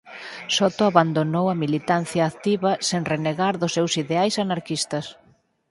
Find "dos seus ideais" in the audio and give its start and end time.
3.57-4.35